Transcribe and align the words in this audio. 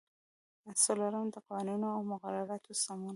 څلورم: 0.83 1.25
د 1.33 1.35
قوانینو 1.45 1.87
او 1.95 2.01
مقرراتو 2.11 2.71
سمون. 2.83 3.09